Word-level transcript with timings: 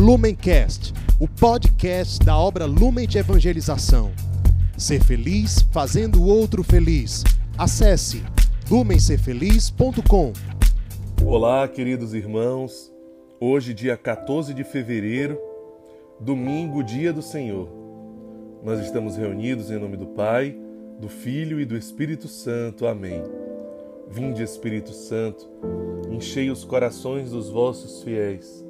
Lumencast, 0.00 0.94
o 1.20 1.28
podcast 1.28 2.24
da 2.24 2.34
obra 2.34 2.64
Lumen 2.64 3.06
de 3.06 3.18
Evangelização. 3.18 4.10
Ser 4.74 5.04
feliz 5.04 5.60
fazendo 5.70 6.22
o 6.22 6.26
outro 6.26 6.64
feliz. 6.64 7.22
Acesse 7.58 8.22
lumencerfeliz.com. 8.70 10.32
Olá, 11.22 11.68
queridos 11.68 12.14
irmãos. 12.14 12.90
Hoje, 13.38 13.74
dia 13.74 13.94
14 13.94 14.54
de 14.54 14.64
fevereiro, 14.64 15.38
domingo, 16.18 16.82
dia 16.82 17.12
do 17.12 17.20
Senhor. 17.20 17.68
Nós 18.64 18.80
estamos 18.80 19.18
reunidos 19.18 19.70
em 19.70 19.78
nome 19.78 19.98
do 19.98 20.06
Pai, 20.06 20.56
do 20.98 21.10
Filho 21.10 21.60
e 21.60 21.66
do 21.66 21.76
Espírito 21.76 22.26
Santo. 22.26 22.86
Amém. 22.86 23.22
Vinde, 24.08 24.42
Espírito 24.42 24.94
Santo, 24.94 25.46
enchei 26.10 26.50
os 26.50 26.64
corações 26.64 27.32
dos 27.32 27.50
vossos 27.50 28.02
fiéis 28.02 28.69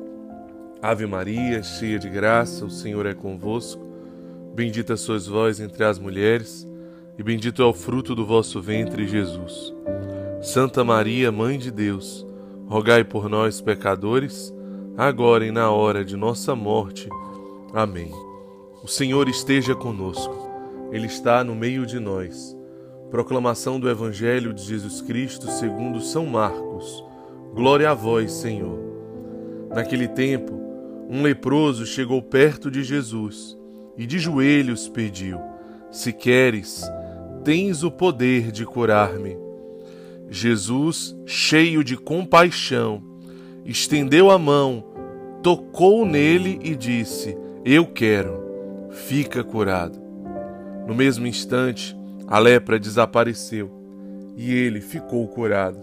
Ave 0.81 1.05
Maria, 1.05 1.61
cheia 1.61 1.99
de 1.99 2.09
graça, 2.09 2.65
o 2.65 2.71
Senhor 2.71 3.05
é 3.05 3.13
convosco. 3.13 3.85
Bendita 4.55 4.97
sois 4.97 5.27
vós 5.27 5.59
entre 5.59 5.83
as 5.83 5.99
mulheres, 5.99 6.67
e 7.19 7.21
bendito 7.21 7.61
é 7.61 7.65
o 7.65 7.73
fruto 7.73 8.15
do 8.15 8.25
vosso 8.25 8.59
ventre, 8.59 9.07
Jesus. 9.07 9.71
Santa 10.41 10.83
Maria, 10.83 11.31
Mãe 11.31 11.59
de 11.59 11.69
Deus, 11.69 12.25
rogai 12.67 13.03
por 13.03 13.29
nós, 13.29 13.61
pecadores, 13.61 14.51
agora 14.97 15.45
e 15.45 15.51
na 15.51 15.69
hora 15.69 16.03
de 16.03 16.17
nossa 16.17 16.55
morte. 16.55 17.07
Amém. 17.71 18.11
O 18.83 18.87
Senhor 18.87 19.29
esteja 19.29 19.75
conosco, 19.75 20.49
Ele 20.91 21.05
está 21.05 21.43
no 21.43 21.53
meio 21.53 21.85
de 21.85 21.99
nós. 21.99 22.57
Proclamação 23.11 23.79
do 23.79 23.87
Evangelho 23.87 24.51
de 24.51 24.63
Jesus 24.63 24.99
Cristo 24.99 25.45
segundo 25.51 26.01
São 26.01 26.25
Marcos. 26.25 27.05
Glória 27.53 27.91
a 27.91 27.93
vós, 27.93 28.31
Senhor. 28.31 28.79
Naquele 29.69 30.07
tempo, 30.07 30.60
um 31.13 31.21
leproso 31.21 31.85
chegou 31.85 32.21
perto 32.21 32.71
de 32.71 32.85
Jesus 32.85 33.57
e 33.97 34.05
de 34.05 34.17
joelhos 34.17 34.87
pediu: 34.87 35.37
Se 35.91 36.13
queres, 36.13 36.89
tens 37.43 37.83
o 37.83 37.91
poder 37.91 38.49
de 38.49 38.65
curar-me. 38.65 39.37
Jesus, 40.29 41.13
cheio 41.25 41.83
de 41.83 41.97
compaixão, 41.97 43.03
estendeu 43.65 44.31
a 44.31 44.39
mão, 44.39 44.85
tocou 45.43 46.05
nele 46.05 46.57
e 46.63 46.77
disse: 46.77 47.37
Eu 47.65 47.85
quero, 47.85 48.89
fica 48.91 49.43
curado. 49.43 49.99
No 50.87 50.95
mesmo 50.95 51.27
instante, 51.27 51.93
a 52.25 52.39
lepra 52.39 52.79
desapareceu 52.79 53.69
e 54.37 54.53
ele 54.53 54.79
ficou 54.79 55.27
curado. 55.27 55.77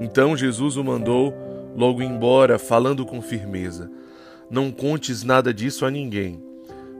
Então 0.00 0.36
Jesus 0.36 0.76
o 0.76 0.84
mandou 0.84 1.34
logo 1.74 2.00
embora, 2.00 2.56
falando 2.56 3.04
com 3.04 3.20
firmeza: 3.20 3.90
não 4.54 4.70
contes 4.70 5.24
nada 5.24 5.52
disso 5.52 5.84
a 5.84 5.90
ninguém. 5.90 6.40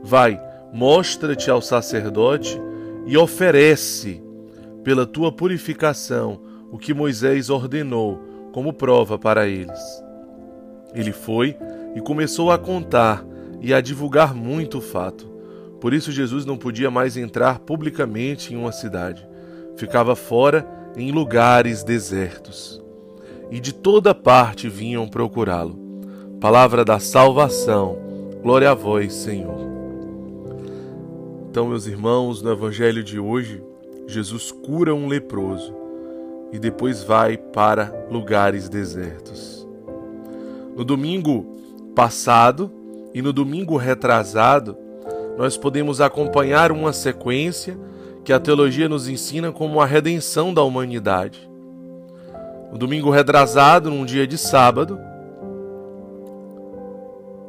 Vai, 0.03 0.39
mostra-te 0.73 1.49
ao 1.49 1.61
sacerdote 1.61 2.59
e 3.07 3.17
oferece, 3.17 4.21
pela 4.83 5.05
tua 5.05 5.31
purificação, 5.31 6.41
o 6.69 6.77
que 6.77 6.93
Moisés 6.93 7.49
ordenou 7.49 8.21
como 8.51 8.73
prova 8.73 9.17
para 9.17 9.47
eles. 9.47 9.79
Ele 10.93 11.13
foi 11.13 11.55
e 11.95 12.01
começou 12.01 12.51
a 12.51 12.57
contar 12.57 13.25
e 13.61 13.73
a 13.73 13.79
divulgar 13.79 14.35
muito 14.35 14.79
o 14.79 14.81
fato. 14.81 15.25
Por 15.79 15.93
isso, 15.93 16.11
Jesus 16.11 16.45
não 16.45 16.57
podia 16.57 16.91
mais 16.91 17.15
entrar 17.15 17.59
publicamente 17.59 18.53
em 18.53 18.57
uma 18.57 18.73
cidade. 18.73 19.25
Ficava 19.77 20.13
fora 20.15 20.67
em 20.97 21.11
lugares 21.11 21.83
desertos. 21.83 22.81
E 23.49 23.59
de 23.61 23.73
toda 23.73 24.13
parte 24.13 24.67
vinham 24.67 25.07
procurá-lo. 25.07 25.84
Palavra 26.45 26.85
da 26.85 26.99
salvação. 26.99 27.97
Glória 28.43 28.69
a 28.69 28.75
vós, 28.75 29.11
Senhor. 29.15 29.67
Então, 31.49 31.67
meus 31.67 31.87
irmãos, 31.87 32.39
no 32.43 32.51
evangelho 32.51 33.03
de 33.03 33.19
hoje, 33.19 33.63
Jesus 34.05 34.51
cura 34.51 34.93
um 34.93 35.07
leproso 35.07 35.73
e 36.53 36.59
depois 36.59 37.01
vai 37.01 37.35
para 37.35 37.91
lugares 38.11 38.69
desertos. 38.69 39.67
No 40.77 40.85
domingo 40.85 41.57
passado 41.95 42.71
e 43.11 43.23
no 43.23 43.33
domingo 43.33 43.75
retrasado, 43.75 44.77
nós 45.39 45.57
podemos 45.57 45.99
acompanhar 45.99 46.71
uma 46.71 46.93
sequência 46.93 47.75
que 48.23 48.31
a 48.31 48.39
teologia 48.39 48.87
nos 48.87 49.07
ensina 49.07 49.51
como 49.51 49.81
a 49.81 49.85
redenção 49.87 50.53
da 50.53 50.61
humanidade. 50.61 51.49
No 52.71 52.77
domingo 52.77 53.09
retrasado, 53.09 53.89
num 53.89 54.05
dia 54.05 54.27
de 54.27 54.37
sábado, 54.37 54.99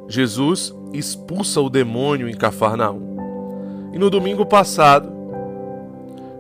Jesus 0.08 0.74
expulsa 0.92 1.60
o 1.60 1.68
demônio 1.68 2.28
em 2.28 2.34
Cafarnaum. 2.34 3.16
E 3.92 3.98
no 3.98 4.08
domingo 4.08 4.46
passado, 4.46 5.12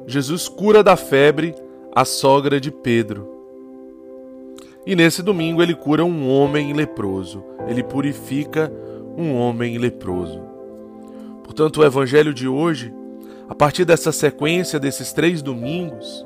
Jesus 0.06 0.48
cura 0.48 0.82
da 0.82 0.96
febre 0.96 1.54
a 1.94 2.04
sogra 2.04 2.60
de 2.60 2.70
Pedro. 2.70 3.28
E 4.86 4.94
nesse 4.94 5.22
domingo 5.22 5.62
ele 5.62 5.74
cura 5.74 6.04
um 6.04 6.30
homem 6.30 6.72
leproso, 6.72 7.42
ele 7.66 7.82
purifica 7.82 8.72
um 9.16 9.34
homem 9.34 9.78
leproso. 9.78 10.40
Portanto, 11.42 11.80
o 11.80 11.84
evangelho 11.84 12.32
de 12.32 12.46
hoje, 12.46 12.94
a 13.48 13.54
partir 13.54 13.84
dessa 13.84 14.12
sequência 14.12 14.78
desses 14.78 15.12
três 15.12 15.42
domingos, 15.42 16.24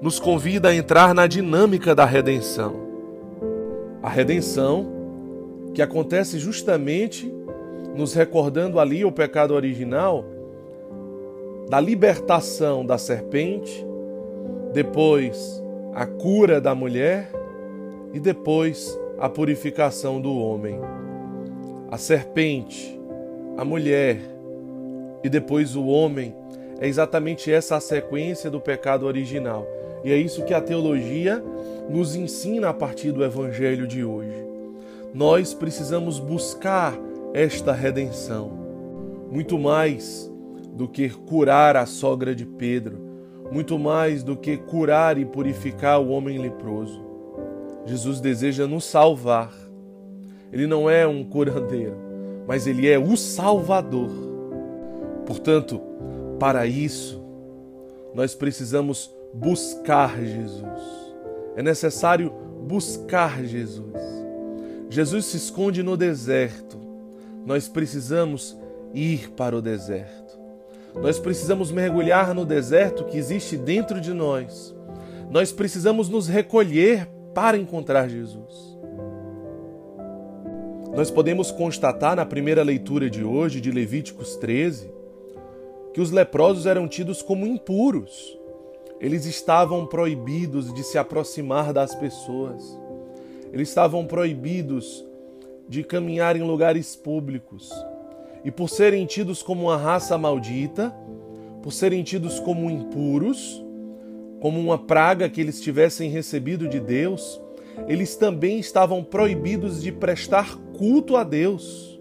nos 0.00 0.18
convida 0.18 0.68
a 0.68 0.74
entrar 0.74 1.12
na 1.12 1.26
dinâmica 1.26 1.94
da 1.94 2.04
redenção. 2.04 2.76
A 4.02 4.08
redenção 4.08 4.97
que 5.78 5.82
acontece 5.82 6.40
justamente 6.40 7.32
nos 7.94 8.12
recordando 8.12 8.80
ali 8.80 9.04
o 9.04 9.12
pecado 9.12 9.54
original, 9.54 10.24
da 11.70 11.78
libertação 11.78 12.84
da 12.84 12.98
serpente, 12.98 13.86
depois 14.72 15.62
a 15.94 16.04
cura 16.04 16.60
da 16.60 16.74
mulher 16.74 17.30
e 18.12 18.18
depois 18.18 18.98
a 19.20 19.28
purificação 19.28 20.20
do 20.20 20.36
homem. 20.36 20.80
A 21.92 21.96
serpente, 21.96 23.00
a 23.56 23.64
mulher 23.64 24.18
e 25.22 25.28
depois 25.28 25.76
o 25.76 25.86
homem 25.86 26.34
é 26.80 26.88
exatamente 26.88 27.52
essa 27.52 27.76
a 27.76 27.80
sequência 27.80 28.50
do 28.50 28.60
pecado 28.60 29.06
original. 29.06 29.64
E 30.02 30.10
é 30.10 30.16
isso 30.16 30.44
que 30.44 30.54
a 30.54 30.60
teologia 30.60 31.40
nos 31.88 32.16
ensina 32.16 32.68
a 32.68 32.74
partir 32.74 33.12
do 33.12 33.22
evangelho 33.22 33.86
de 33.86 34.04
hoje 34.04 34.47
nós 35.14 35.54
precisamos 35.54 36.18
buscar 36.18 36.94
esta 37.32 37.72
redenção. 37.72 38.50
Muito 39.30 39.58
mais 39.58 40.30
do 40.72 40.88
que 40.88 41.08
curar 41.08 41.76
a 41.76 41.86
sogra 41.86 42.34
de 42.34 42.46
Pedro, 42.46 42.98
muito 43.50 43.78
mais 43.78 44.22
do 44.22 44.36
que 44.36 44.56
curar 44.56 45.18
e 45.18 45.24
purificar 45.24 46.00
o 46.00 46.08
homem 46.10 46.38
leproso. 46.38 47.02
Jesus 47.84 48.20
deseja 48.20 48.66
nos 48.66 48.84
salvar. 48.84 49.52
Ele 50.52 50.66
não 50.66 50.88
é 50.88 51.06
um 51.06 51.24
curandeiro, 51.24 51.96
mas 52.46 52.66
ele 52.66 52.88
é 52.88 52.98
o 52.98 53.16
Salvador. 53.16 54.10
Portanto, 55.26 55.80
para 56.38 56.66
isso, 56.66 57.22
nós 58.14 58.34
precisamos 58.34 59.10
buscar 59.34 60.18
Jesus. 60.22 61.08
É 61.56 61.62
necessário 61.62 62.32
buscar 62.66 63.44
Jesus. 63.44 64.17
Jesus 64.90 65.26
se 65.26 65.36
esconde 65.36 65.82
no 65.82 65.96
deserto. 65.96 66.78
Nós 67.44 67.68
precisamos 67.68 68.56
ir 68.94 69.30
para 69.30 69.56
o 69.56 69.62
deserto. 69.62 70.38
Nós 70.94 71.18
precisamos 71.18 71.70
mergulhar 71.70 72.34
no 72.34 72.44
deserto 72.44 73.04
que 73.04 73.18
existe 73.18 73.56
dentro 73.56 74.00
de 74.00 74.12
nós. 74.12 74.74
Nós 75.30 75.52
precisamos 75.52 76.08
nos 76.08 76.26
recolher 76.26 77.06
para 77.34 77.56
encontrar 77.56 78.08
Jesus. 78.08 78.78
Nós 80.94 81.10
podemos 81.10 81.52
constatar 81.52 82.16
na 82.16 82.26
primeira 82.26 82.62
leitura 82.62 83.08
de 83.08 83.22
hoje, 83.22 83.60
de 83.60 83.70
Levíticos 83.70 84.36
13, 84.36 84.90
que 85.92 86.00
os 86.00 86.10
leprosos 86.10 86.66
eram 86.66 86.88
tidos 86.88 87.22
como 87.22 87.46
impuros. 87.46 88.36
Eles 89.00 89.26
estavam 89.26 89.86
proibidos 89.86 90.72
de 90.72 90.82
se 90.82 90.98
aproximar 90.98 91.72
das 91.72 91.94
pessoas. 91.94 92.76
Eles 93.52 93.68
estavam 93.68 94.06
proibidos 94.06 95.04
de 95.68 95.82
caminhar 95.82 96.36
em 96.36 96.42
lugares 96.42 96.96
públicos. 96.96 97.70
e 98.44 98.50
por 98.52 98.70
serem 98.70 99.04
tidos 99.04 99.42
como 99.42 99.64
uma 99.64 99.76
raça 99.76 100.16
maldita, 100.16 100.94
por 101.60 101.72
serem 101.72 102.04
tidos 102.04 102.38
como 102.38 102.70
impuros, 102.70 103.62
como 104.40 104.60
uma 104.60 104.78
praga 104.78 105.28
que 105.28 105.40
eles 105.40 105.60
tivessem 105.60 106.08
recebido 106.08 106.68
de 106.68 106.78
Deus, 106.78 107.40
eles 107.86 108.16
também 108.16 108.58
estavam 108.58 109.02
proibidos 109.04 109.82
de 109.82 109.92
prestar 109.92 110.56
culto 110.76 111.16
a 111.16 111.24
Deus. 111.24 112.00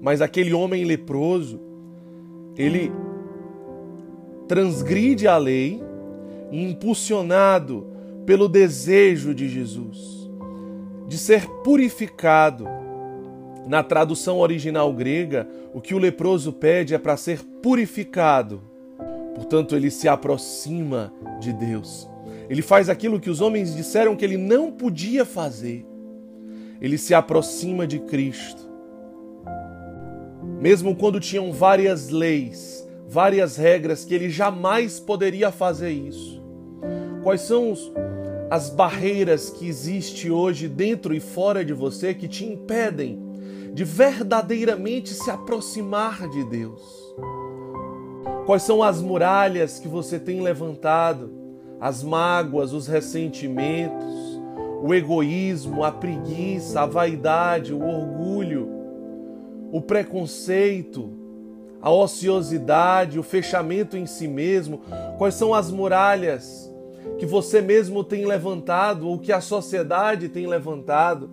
Mas 0.00 0.20
aquele 0.20 0.52
homem 0.52 0.84
leproso, 0.84 1.60
ele 2.56 2.90
transgride 4.48 5.26
a 5.26 5.36
lei, 5.36 5.82
impulsionado 6.50 7.86
pelo 8.26 8.48
desejo 8.48 9.34
de 9.34 9.48
Jesus, 9.48 10.23
de 11.06 11.18
ser 11.18 11.46
purificado. 11.62 12.66
Na 13.66 13.82
tradução 13.82 14.38
original 14.38 14.92
grega, 14.92 15.48
o 15.72 15.80
que 15.80 15.94
o 15.94 15.98
leproso 15.98 16.52
pede 16.52 16.94
é 16.94 16.98
para 16.98 17.16
ser 17.16 17.42
purificado. 17.62 18.62
Portanto, 19.34 19.74
ele 19.74 19.90
se 19.90 20.06
aproxima 20.06 21.12
de 21.40 21.52
Deus. 21.52 22.08
Ele 22.48 22.62
faz 22.62 22.88
aquilo 22.88 23.18
que 23.18 23.30
os 23.30 23.40
homens 23.40 23.74
disseram 23.74 24.14
que 24.14 24.24
ele 24.24 24.36
não 24.36 24.70
podia 24.70 25.24
fazer. 25.24 25.86
Ele 26.80 26.98
se 26.98 27.14
aproxima 27.14 27.86
de 27.86 27.98
Cristo. 27.98 28.62
Mesmo 30.60 30.94
quando 30.94 31.20
tinham 31.20 31.52
várias 31.52 32.10
leis, 32.10 32.86
várias 33.08 33.56
regras 33.56 34.04
que 34.04 34.14
ele 34.14 34.28
jamais 34.28 35.00
poderia 35.00 35.50
fazer 35.50 35.90
isso. 35.90 36.42
Quais 37.22 37.40
são 37.40 37.72
os, 37.72 37.90
as 38.54 38.70
barreiras 38.70 39.50
que 39.50 39.66
existem 39.66 40.30
hoje 40.30 40.68
dentro 40.68 41.12
e 41.12 41.18
fora 41.18 41.64
de 41.64 41.72
você 41.72 42.14
que 42.14 42.28
te 42.28 42.44
impedem 42.44 43.18
de 43.72 43.82
verdadeiramente 43.82 45.12
se 45.12 45.28
aproximar 45.28 46.28
de 46.28 46.44
Deus? 46.44 46.80
Quais 48.46 48.62
são 48.62 48.80
as 48.80 49.02
muralhas 49.02 49.80
que 49.80 49.88
você 49.88 50.20
tem 50.20 50.40
levantado? 50.40 51.32
As 51.80 52.04
mágoas, 52.04 52.72
os 52.72 52.86
ressentimentos, 52.86 54.40
o 54.84 54.94
egoísmo, 54.94 55.82
a 55.82 55.90
preguiça, 55.90 56.82
a 56.82 56.86
vaidade, 56.86 57.74
o 57.74 57.84
orgulho, 57.84 58.68
o 59.72 59.80
preconceito, 59.80 61.10
a 61.82 61.90
ociosidade, 61.90 63.18
o 63.18 63.24
fechamento 63.24 63.96
em 63.96 64.06
si 64.06 64.28
mesmo? 64.28 64.80
Quais 65.18 65.34
são 65.34 65.52
as 65.52 65.72
muralhas 65.72 66.72
que 67.18 67.26
você 67.26 67.60
mesmo 67.60 68.02
tem 68.02 68.26
levantado 68.26 69.08
ou 69.08 69.18
que 69.18 69.32
a 69.32 69.40
sociedade 69.40 70.28
tem 70.28 70.46
levantado, 70.46 71.30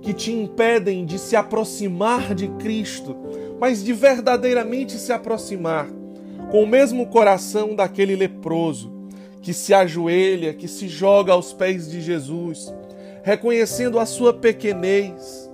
que 0.00 0.12
te 0.12 0.32
impedem 0.32 1.04
de 1.04 1.18
se 1.18 1.34
aproximar 1.34 2.34
de 2.34 2.48
Cristo, 2.48 3.16
mas 3.60 3.82
de 3.82 3.92
verdadeiramente 3.92 4.92
se 4.92 5.12
aproximar 5.12 5.88
com 6.50 6.62
o 6.62 6.66
mesmo 6.66 7.06
coração 7.06 7.74
daquele 7.74 8.16
leproso 8.16 8.92
que 9.42 9.52
se 9.52 9.72
ajoelha, 9.74 10.54
que 10.54 10.68
se 10.68 10.88
joga 10.88 11.32
aos 11.32 11.52
pés 11.52 11.90
de 11.90 12.00
Jesus, 12.00 12.72
reconhecendo 13.22 13.98
a 13.98 14.06
sua 14.06 14.32
pequenez, 14.32 15.50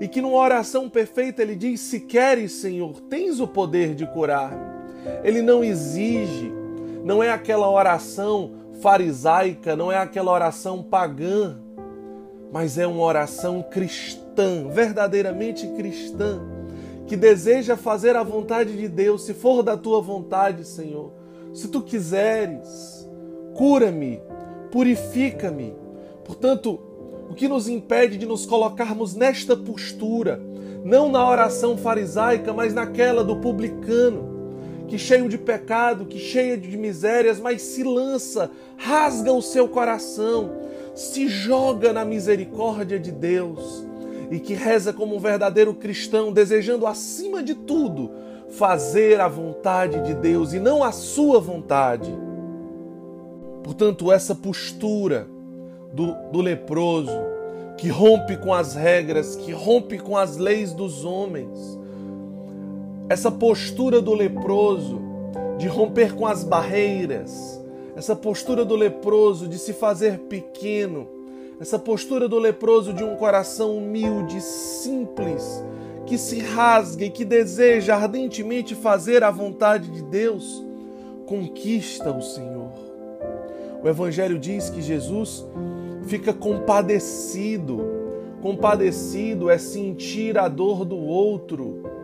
e 0.00 0.06
que 0.06 0.20
numa 0.20 0.38
oração 0.38 0.88
perfeita 0.88 1.42
ele 1.42 1.56
diz: 1.56 1.80
Se 1.80 2.00
queres, 2.00 2.52
Senhor, 2.52 3.00
tens 3.02 3.40
o 3.40 3.48
poder 3.48 3.94
de 3.94 4.06
curar-me. 4.06 4.78
Ele 5.24 5.42
não 5.42 5.64
exige, 5.64 6.52
não 7.04 7.22
é 7.22 7.30
aquela 7.30 7.70
oração 7.70 8.52
farisaica, 8.80 9.76
não 9.76 9.90
é 9.90 9.96
aquela 9.96 10.32
oração 10.32 10.82
pagã, 10.82 11.58
mas 12.52 12.78
é 12.78 12.86
uma 12.86 13.02
oração 13.02 13.62
cristã, 13.62 14.68
verdadeiramente 14.68 15.66
cristã, 15.68 16.40
que 17.06 17.16
deseja 17.16 17.76
fazer 17.76 18.16
a 18.16 18.22
vontade 18.22 18.76
de 18.76 18.88
Deus, 18.88 19.24
se 19.24 19.34
for 19.34 19.62
da 19.62 19.76
tua 19.76 20.00
vontade, 20.00 20.64
Senhor. 20.64 21.12
Se 21.52 21.68
tu 21.68 21.82
quiseres, 21.82 23.08
cura-me, 23.54 24.20
purifica-me. 24.70 25.74
Portanto, 26.24 26.78
o 27.28 27.34
que 27.34 27.48
nos 27.48 27.68
impede 27.68 28.16
de 28.16 28.26
nos 28.26 28.46
colocarmos 28.46 29.14
nesta 29.14 29.56
postura, 29.56 30.40
não 30.84 31.10
na 31.10 31.28
oração 31.28 31.76
farisaica, 31.76 32.52
mas 32.52 32.72
naquela 32.72 33.24
do 33.24 33.36
publicano, 33.36 34.37
que 34.88 34.98
cheio 34.98 35.28
de 35.28 35.38
pecado, 35.38 36.06
que 36.06 36.18
cheia 36.18 36.56
de 36.56 36.76
misérias, 36.76 37.38
mas 37.38 37.62
se 37.62 37.84
lança, 37.84 38.50
rasga 38.76 39.32
o 39.32 39.42
seu 39.42 39.68
coração, 39.68 40.50
se 40.94 41.28
joga 41.28 41.92
na 41.92 42.04
misericórdia 42.04 42.98
de 42.98 43.12
Deus 43.12 43.86
e 44.30 44.40
que 44.40 44.54
reza 44.54 44.92
como 44.92 45.14
um 45.14 45.20
verdadeiro 45.20 45.74
cristão, 45.74 46.32
desejando 46.32 46.86
acima 46.86 47.42
de 47.42 47.54
tudo 47.54 48.10
fazer 48.50 49.20
a 49.20 49.28
vontade 49.28 50.02
de 50.02 50.14
Deus 50.14 50.52
e 50.52 50.58
não 50.58 50.82
a 50.82 50.90
sua 50.90 51.38
vontade. 51.38 52.10
Portanto, 53.62 54.10
essa 54.10 54.34
postura 54.34 55.28
do, 55.92 56.14
do 56.32 56.40
leproso, 56.40 57.12
que 57.76 57.88
rompe 57.88 58.36
com 58.36 58.52
as 58.52 58.74
regras, 58.74 59.36
que 59.36 59.52
rompe 59.52 59.98
com 59.98 60.16
as 60.16 60.36
leis 60.36 60.72
dos 60.72 61.04
homens, 61.04 61.78
essa 63.08 63.30
postura 63.30 64.02
do 64.02 64.12
leproso 64.12 65.00
de 65.56 65.66
romper 65.66 66.14
com 66.14 66.26
as 66.26 66.44
barreiras, 66.44 67.60
essa 67.96 68.14
postura 68.14 68.64
do 68.64 68.76
leproso 68.76 69.48
de 69.48 69.58
se 69.58 69.72
fazer 69.72 70.18
pequeno, 70.20 71.08
essa 71.58 71.78
postura 71.78 72.28
do 72.28 72.38
leproso 72.38 72.92
de 72.92 73.02
um 73.02 73.16
coração 73.16 73.76
humilde, 73.76 74.40
simples, 74.40 75.64
que 76.06 76.18
se 76.18 76.38
rasga 76.38 77.06
e 77.06 77.10
que 77.10 77.24
deseja 77.24 77.96
ardentemente 77.96 78.74
fazer 78.74 79.24
a 79.24 79.30
vontade 79.30 79.90
de 79.90 80.02
Deus, 80.02 80.64
conquista 81.26 82.12
o 82.12 82.22
Senhor. 82.22 82.70
O 83.82 83.88
Evangelho 83.88 84.38
diz 84.38 84.70
que 84.70 84.82
Jesus 84.82 85.44
fica 86.04 86.32
compadecido. 86.32 87.80
Compadecido 88.40 89.50
é 89.50 89.58
sentir 89.58 90.38
a 90.38 90.46
dor 90.46 90.84
do 90.84 90.96
outro 90.96 91.97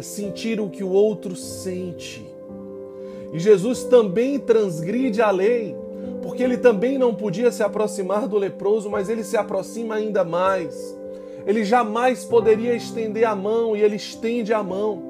é 0.00 0.02
sentir 0.02 0.58
o 0.58 0.70
que 0.70 0.82
o 0.82 0.88
outro 0.88 1.36
sente. 1.36 2.26
E 3.34 3.38
Jesus 3.38 3.84
também 3.84 4.38
transgride 4.38 5.20
a 5.20 5.30
lei, 5.30 5.76
porque 6.22 6.42
ele 6.42 6.56
também 6.56 6.96
não 6.96 7.14
podia 7.14 7.52
se 7.52 7.62
aproximar 7.62 8.26
do 8.26 8.38
leproso, 8.38 8.88
mas 8.88 9.10
ele 9.10 9.22
se 9.22 9.36
aproxima 9.36 9.96
ainda 9.96 10.24
mais. 10.24 10.98
Ele 11.46 11.64
jamais 11.64 12.24
poderia 12.24 12.74
estender 12.74 13.24
a 13.24 13.36
mão 13.36 13.76
e 13.76 13.82
ele 13.82 13.96
estende 13.96 14.54
a 14.54 14.62
mão. 14.62 15.02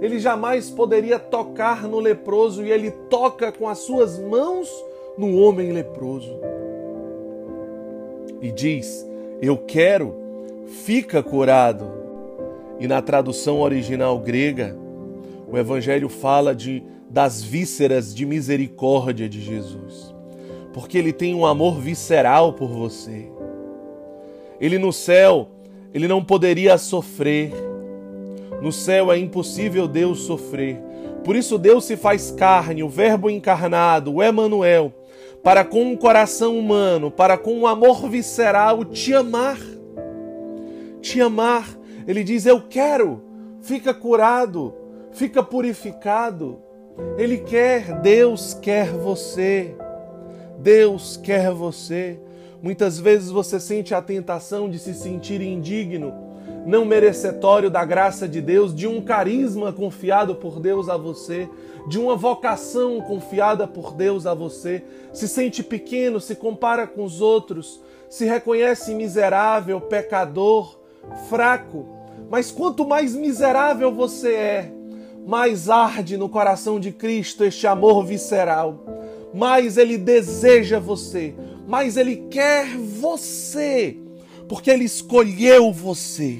Ele 0.00 0.18
jamais 0.18 0.68
poderia 0.70 1.18
tocar 1.18 1.88
no 1.88 1.98
leproso 1.98 2.62
e 2.64 2.70
ele 2.70 2.90
toca 2.90 3.50
com 3.50 3.66
as 3.66 3.78
suas 3.78 4.18
mãos 4.18 4.68
no 5.16 5.38
homem 5.38 5.72
leproso. 5.72 6.38
E 8.42 8.52
diz: 8.52 9.08
Eu 9.40 9.56
quero, 9.56 10.14
fica 10.66 11.22
curado. 11.22 12.03
E 12.78 12.88
na 12.88 13.00
tradução 13.00 13.60
original 13.60 14.18
grega, 14.18 14.76
o 15.48 15.56
evangelho 15.56 16.08
fala 16.08 16.54
de 16.54 16.82
das 17.14 17.40
vísceras 17.40 18.12
de 18.12 18.26
misericórdia 18.26 19.28
de 19.28 19.40
Jesus. 19.40 20.12
Porque 20.72 20.98
ele 20.98 21.12
tem 21.12 21.32
um 21.32 21.46
amor 21.46 21.78
visceral 21.78 22.54
por 22.54 22.68
você. 22.68 23.30
Ele 24.60 24.78
no 24.78 24.92
céu, 24.92 25.48
ele 25.92 26.08
não 26.08 26.24
poderia 26.24 26.76
sofrer. 26.76 27.52
No 28.60 28.72
céu 28.72 29.12
é 29.12 29.18
impossível 29.18 29.86
Deus 29.86 30.22
sofrer. 30.22 30.76
Por 31.22 31.36
isso 31.36 31.56
Deus 31.56 31.84
se 31.84 31.96
faz 31.96 32.32
carne, 32.32 32.82
o 32.82 32.88
verbo 32.88 33.30
encarnado, 33.30 34.14
o 34.14 34.22
Emanuel, 34.22 34.92
para 35.40 35.64
com 35.64 35.84
um 35.84 35.96
coração 35.96 36.58
humano, 36.58 37.12
para 37.12 37.38
com 37.38 37.54
um 37.54 37.66
amor 37.66 38.08
visceral 38.08 38.84
te 38.84 39.14
amar. 39.14 39.58
Te 41.00 41.20
amar 41.20 41.78
ele 42.06 42.24
diz: 42.24 42.46
Eu 42.46 42.62
quero, 42.62 43.22
fica 43.62 43.92
curado, 43.94 44.74
fica 45.12 45.42
purificado. 45.42 46.58
Ele 47.18 47.38
quer, 47.38 48.00
Deus 48.00 48.54
quer 48.54 48.90
você. 48.92 49.74
Deus 50.58 51.16
quer 51.16 51.50
você. 51.50 52.18
Muitas 52.62 52.98
vezes 52.98 53.30
você 53.30 53.60
sente 53.60 53.94
a 53.94 54.00
tentação 54.00 54.70
de 54.70 54.78
se 54.78 54.94
sentir 54.94 55.42
indigno, 55.42 56.14
não 56.64 56.86
merecetório 56.86 57.68
da 57.68 57.84
graça 57.84 58.26
de 58.26 58.40
Deus, 58.40 58.74
de 58.74 58.86
um 58.86 59.02
carisma 59.02 59.70
confiado 59.70 60.34
por 60.36 60.58
Deus 60.58 60.88
a 60.88 60.96
você, 60.96 61.46
de 61.86 61.98
uma 61.98 62.16
vocação 62.16 63.02
confiada 63.02 63.66
por 63.66 63.92
Deus 63.92 64.24
a 64.26 64.32
você. 64.32 64.82
Se 65.12 65.28
sente 65.28 65.62
pequeno, 65.62 66.18
se 66.20 66.34
compara 66.34 66.86
com 66.86 67.04
os 67.04 67.20
outros, 67.20 67.82
se 68.08 68.24
reconhece 68.24 68.94
miserável, 68.94 69.80
pecador, 69.82 70.78
fraco. 71.28 71.86
Mas 72.30 72.50
quanto 72.50 72.86
mais 72.86 73.14
miserável 73.14 73.92
você 73.92 74.34
é, 74.34 74.72
mais 75.26 75.68
arde 75.68 76.16
no 76.16 76.28
coração 76.28 76.78
de 76.78 76.92
Cristo 76.92 77.44
este 77.44 77.66
amor 77.66 78.04
visceral. 78.04 78.84
Mais 79.32 79.76
ele 79.76 79.98
deseja 79.98 80.78
você, 80.78 81.34
mais 81.66 81.96
ele 81.96 82.16
quer 82.30 82.76
você, 82.76 83.96
porque 84.48 84.70
ele 84.70 84.84
escolheu 84.84 85.72
você. 85.72 86.38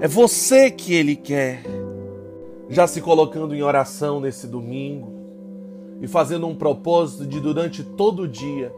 É 0.00 0.06
você 0.06 0.70
que 0.70 0.94
ele 0.94 1.16
quer. 1.16 1.62
já 2.68 2.86
se 2.86 3.02
colocando 3.02 3.54
em 3.54 3.62
oração 3.62 4.18
nesse 4.18 4.46
domingo 4.46 5.12
e 6.00 6.08
fazendo 6.08 6.46
um 6.46 6.54
propósito 6.54 7.26
de 7.26 7.38
durante 7.38 7.84
todo 7.84 8.22
o 8.22 8.28
dia 8.28 8.72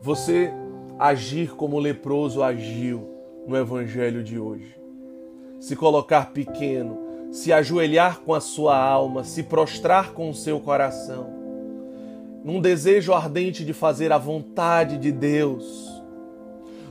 você 0.00 0.50
agir 0.98 1.54
como 1.54 1.76
o 1.76 1.80
leproso 1.80 2.42
agiu 2.42 3.06
no 3.46 3.56
evangelho 3.56 4.24
de 4.24 4.38
hoje. 4.38 4.77
Se 5.60 5.74
colocar 5.74 6.32
pequeno, 6.32 6.98
se 7.30 7.52
ajoelhar 7.52 8.20
com 8.20 8.32
a 8.32 8.40
sua 8.40 8.78
alma, 8.78 9.24
se 9.24 9.42
prostrar 9.42 10.12
com 10.12 10.30
o 10.30 10.34
seu 10.34 10.60
coração, 10.60 11.26
num 12.44 12.60
desejo 12.60 13.12
ardente 13.12 13.64
de 13.64 13.72
fazer 13.72 14.12
a 14.12 14.18
vontade 14.18 14.96
de 14.96 15.12
Deus, 15.12 16.02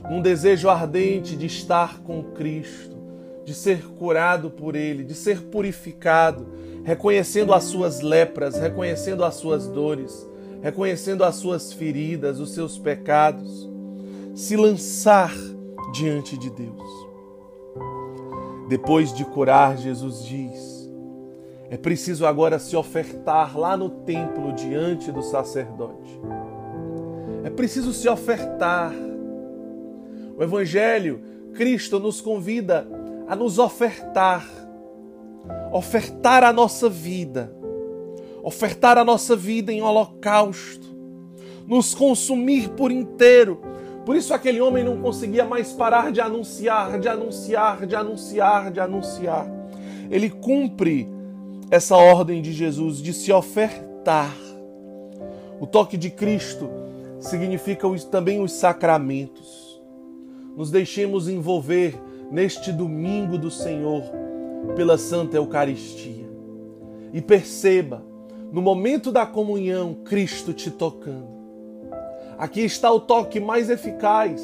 num 0.08 0.20
desejo 0.20 0.68
ardente 0.68 1.36
de 1.36 1.46
estar 1.46 2.00
com 2.00 2.22
Cristo, 2.22 2.96
de 3.44 3.54
ser 3.54 3.82
curado 3.82 4.50
por 4.50 4.76
Ele, 4.76 5.02
de 5.02 5.14
ser 5.14 5.42
purificado, 5.42 6.46
reconhecendo 6.84 7.52
as 7.52 7.64
suas 7.64 8.00
lepras, 8.00 8.56
reconhecendo 8.58 9.24
as 9.24 9.34
suas 9.34 9.66
dores, 9.66 10.28
reconhecendo 10.60 11.24
as 11.24 11.36
suas 11.36 11.72
feridas, 11.72 12.38
os 12.38 12.50
seus 12.50 12.78
pecados, 12.78 13.68
se 14.34 14.56
lançar 14.56 15.34
diante 15.92 16.36
de 16.36 16.50
Deus. 16.50 17.07
Depois 18.68 19.12
de 19.12 19.24
curar, 19.24 19.78
Jesus 19.78 20.24
diz: 20.24 20.78
é 21.70 21.76
preciso 21.76 22.24
agora 22.24 22.58
se 22.58 22.74
ofertar 22.76 23.58
lá 23.58 23.76
no 23.76 23.90
templo 23.90 24.52
diante 24.52 25.12
do 25.12 25.22
sacerdote. 25.22 26.18
É 27.44 27.50
preciso 27.50 27.92
se 27.92 28.08
ofertar. 28.08 28.92
O 30.36 30.42
Evangelho, 30.42 31.20
Cristo 31.52 31.98
nos 31.98 32.20
convida 32.20 32.88
a 33.26 33.36
nos 33.36 33.58
ofertar, 33.58 34.46
ofertar 35.70 36.42
a 36.42 36.52
nossa 36.52 36.88
vida, 36.88 37.52
ofertar 38.42 38.96
a 38.96 39.04
nossa 39.04 39.36
vida 39.36 39.70
em 39.70 39.82
holocausto, 39.82 40.86
nos 41.66 41.94
consumir 41.94 42.70
por 42.70 42.90
inteiro 42.90 43.60
por 44.04 44.16
isso 44.16 44.32
aquele 44.32 44.60
homem 44.60 44.84
não 44.84 45.00
conseguia 45.00 45.44
mais 45.44 45.72
parar 45.72 46.10
de 46.10 46.20
anunciar, 46.20 46.98
de 46.98 47.08
anunciar, 47.08 47.86
de 47.86 47.94
anunciar, 47.94 48.70
de 48.70 48.80
anunciar. 48.80 49.46
Ele 50.10 50.30
cumpre 50.30 51.08
essa 51.70 51.96
ordem 51.96 52.40
de 52.40 52.52
Jesus 52.52 53.02
de 53.02 53.12
se 53.12 53.30
ofertar. 53.32 54.34
O 55.60 55.66
toque 55.66 55.96
de 55.96 56.10
Cristo 56.10 56.68
significa 57.20 57.86
também 58.10 58.40
os 58.40 58.52
sacramentos. 58.52 59.80
Nos 60.56 60.70
deixemos 60.70 61.28
envolver 61.28 61.94
neste 62.30 62.72
domingo 62.72 63.36
do 63.36 63.50
Senhor 63.50 64.02
pela 64.74 64.96
Santa 64.96 65.36
Eucaristia. 65.36 66.28
E 67.12 67.20
perceba, 67.20 68.02
no 68.52 68.62
momento 68.62 69.12
da 69.12 69.26
comunhão, 69.26 69.94
Cristo 70.04 70.52
te 70.52 70.70
tocando 70.70 71.37
Aqui 72.38 72.60
está 72.60 72.90
o 72.90 73.00
toque 73.00 73.40
mais 73.40 73.68
eficaz: 73.68 74.40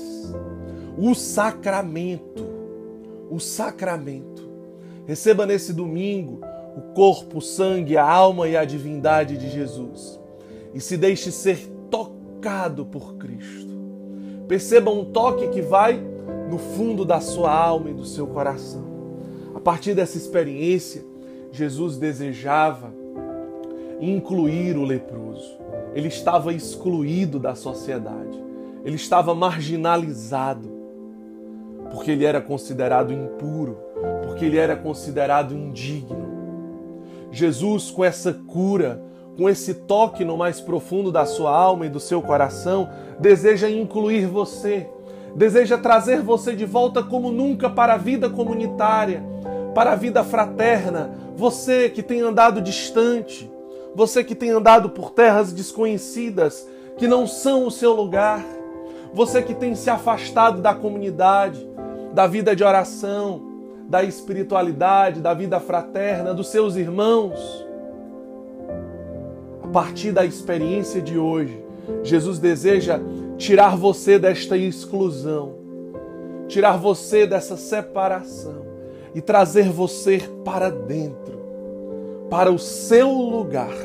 o 0.99 1.15
sacramento. 1.15 2.53
O 3.31 3.39
sacramento. 3.39 4.43
Receba 5.07 5.47
nesse 5.47 5.73
domingo 5.73 6.41
o 6.77 6.95
corpo, 6.95 7.39
o 7.39 7.43
sangue, 7.43 7.97
a 7.97 8.05
alma 8.05 8.49
e 8.49 8.57
a 8.57 8.65
divindade 8.65 9.37
de 9.39 9.49
Jesus 9.49 10.19
e 10.75 10.81
se 10.81 10.97
deixe 10.97 11.31
ser 11.31 11.71
tocado 11.89 12.85
por 12.85 13.15
Cristo. 13.15 13.73
Perceba 14.49 14.91
um 14.91 15.05
toque 15.05 15.49
que 15.49 15.63
vai 15.63 16.03
no 16.51 16.59
fundo 16.59 17.05
da 17.05 17.21
sua 17.21 17.55
alma 17.55 17.91
e 17.91 17.95
do 17.95 18.05
seu 18.05 18.27
coração. 18.27 18.85
A 19.55 19.61
partir 19.61 19.95
dessa 19.95 20.19
experiência, 20.19 21.05
Jesus 21.53 21.97
desejava 21.97 22.93
incluir 24.01 24.77
o 24.77 24.83
leproso 24.83 25.57
ele 25.95 26.09
estava 26.09 26.53
excluído 26.53 27.39
da 27.39 27.55
sociedade, 27.55 28.43
ele 28.85 28.97
estava 28.97 29.35
marginalizado, 29.35 30.69
porque 31.91 32.11
ele 32.11 32.25
era 32.25 32.41
considerado 32.41 33.13
impuro, 33.13 33.79
porque 34.25 34.45
ele 34.45 34.59
era 34.59 34.75
considerado 34.75 35.55
indigno. 35.55 36.35
Jesus, 37.31 37.91
com 37.91 38.05
essa 38.05 38.33
cura, 38.33 39.01
com 39.37 39.49
esse 39.49 39.75
toque 39.75 40.25
no 40.25 40.37
mais 40.37 40.61
profundo 40.61 41.11
da 41.11 41.25
sua 41.25 41.57
alma 41.57 41.87
e 41.87 41.89
do 41.91 42.01
seu 42.01 42.21
coração, 42.21 42.89
deseja 43.19 43.71
incluir 43.71 44.27
você, 44.27 44.89
deseja 45.35 45.79
trazer 45.79 46.21
você 46.21 46.55
de 46.55 46.65
volta 46.65 47.03
como 47.03 47.31
nunca 47.31 47.71
para 47.71 47.95
a 47.95 47.99
vida 47.99 48.29
comunitária, 48.29 49.23
para 49.75 49.93
a 49.93 49.97
vida 49.97 50.23
fraterna. 50.23 51.11
Você 51.37 51.89
que 51.89 52.03
tem 52.03 52.21
andado 52.21 52.61
distante, 52.61 53.51
você 53.95 54.25
que 54.25 54.35
tem 54.35 54.51
andado 54.51 54.91
por 54.91 55.11
terras 55.11 55.53
desconhecidas, 55.53 56.69
que 56.99 57.07
não 57.07 57.27
são 57.27 57.67
o 57.67 57.71
seu 57.71 57.93
lugar. 57.93 58.45
Você 59.13 59.41
que 59.41 59.55
tem 59.55 59.75
se 59.77 59.89
afastado 59.89 60.61
da 60.61 60.75
comunidade, 60.75 61.65
da 62.13 62.27
vida 62.27 62.57
de 62.57 62.65
oração, 62.65 63.43
da 63.89 64.03
espiritualidade, 64.03 65.21
da 65.21 65.33
vida 65.33 65.61
fraterna, 65.61 66.35
dos 66.35 66.49
seus 66.49 66.75
irmãos. 66.75 67.65
A 69.63 69.69
partir 69.69 70.11
da 70.11 70.25
experiência 70.25 71.01
de 71.01 71.17
hoje, 71.17 71.63
Jesus 72.03 72.39
deseja 72.41 72.99
tirar 73.39 73.77
você 73.77 74.19
desta 74.19 74.57
exclusão, 74.57 75.55
tirar 76.49 76.77
você 76.77 77.27
dessa 77.27 77.57
separação 77.57 78.65
e 79.15 79.21
trazer 79.21 79.71
você 79.71 80.19
para 80.45 80.71
dentro 80.71 81.24
para 82.35 82.50
o 82.50 82.59
seu 82.59 83.12
lugar. 83.12 83.76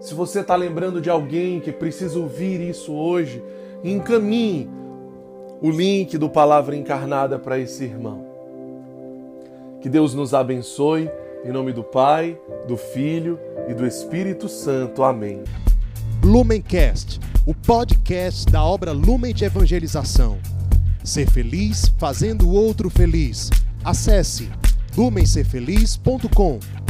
Se 0.00 0.14
você 0.14 0.40
está 0.40 0.56
lembrando 0.56 1.02
de 1.02 1.10
alguém 1.10 1.60
que 1.60 1.70
precisa 1.70 2.18
ouvir 2.18 2.62
isso 2.62 2.94
hoje, 2.94 3.44
encaminhe 3.84 4.70
o 5.60 5.68
link 5.68 6.16
do 6.16 6.30
Palavra 6.30 6.74
Encarnada 6.74 7.38
para 7.38 7.58
esse 7.58 7.84
irmão. 7.84 8.24
Que 9.82 9.90
Deus 9.90 10.14
nos 10.14 10.32
abençoe, 10.32 11.10
em 11.44 11.52
nome 11.52 11.74
do 11.74 11.84
Pai, 11.84 12.40
do 12.66 12.78
Filho 12.78 13.38
e 13.68 13.74
do 13.74 13.86
Espírito 13.86 14.48
Santo. 14.48 15.02
Amém. 15.02 15.44
Lumencast, 16.24 17.20
o 17.44 17.52
podcast 17.52 18.50
da 18.50 18.64
obra 18.64 18.92
Lumen 18.92 19.34
de 19.34 19.44
Evangelização. 19.44 20.38
Ser 21.04 21.30
feliz 21.30 21.92
fazendo 21.98 22.48
o 22.48 22.54
outro 22.54 22.88
feliz. 22.88 23.50
Acesse 23.84 24.48
lumencerfeliz.com. 24.96 26.83